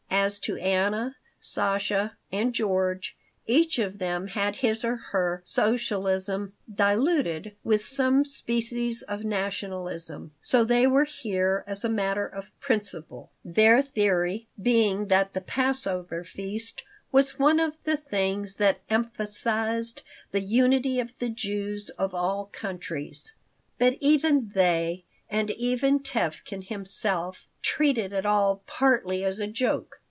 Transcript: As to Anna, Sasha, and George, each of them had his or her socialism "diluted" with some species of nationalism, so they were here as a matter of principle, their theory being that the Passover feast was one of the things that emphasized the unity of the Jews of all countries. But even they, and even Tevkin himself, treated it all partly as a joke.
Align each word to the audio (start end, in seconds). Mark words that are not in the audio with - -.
As 0.13 0.37
to 0.41 0.55
Anna, 0.57 1.15
Sasha, 1.39 2.15
and 2.31 2.53
George, 2.53 3.15
each 3.47 3.79
of 3.79 3.97
them 3.97 4.27
had 4.27 4.57
his 4.57 4.85
or 4.85 4.97
her 4.97 5.41
socialism 5.45 6.53
"diluted" 6.71 7.55
with 7.63 7.83
some 7.83 8.23
species 8.23 9.01
of 9.03 9.23
nationalism, 9.23 10.33
so 10.39 10.63
they 10.63 10.85
were 10.85 11.05
here 11.05 11.63
as 11.65 11.83
a 11.83 11.89
matter 11.89 12.27
of 12.27 12.51
principle, 12.59 13.31
their 13.43 13.81
theory 13.81 14.45
being 14.61 15.07
that 15.07 15.33
the 15.33 15.41
Passover 15.41 16.23
feast 16.23 16.83
was 17.11 17.39
one 17.39 17.59
of 17.59 17.83
the 17.83 17.97
things 17.97 18.55
that 18.55 18.81
emphasized 18.91 20.03
the 20.31 20.41
unity 20.41 20.99
of 20.99 21.17
the 21.17 21.29
Jews 21.29 21.89
of 21.97 22.13
all 22.13 22.47
countries. 22.51 23.33
But 23.79 23.93
even 24.01 24.51
they, 24.53 25.03
and 25.31 25.49
even 25.51 25.99
Tevkin 25.99 26.67
himself, 26.67 27.47
treated 27.63 28.13
it 28.13 28.25
all 28.25 28.61
partly 28.67 29.23
as 29.25 29.39
a 29.39 29.47
joke. 29.47 29.97